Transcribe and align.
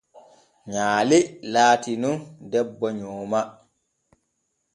Nyaale 0.71 1.17
latii 1.53 1.99
nun 2.01 2.17
debbo 2.51 2.87
nyooma. 2.99 3.39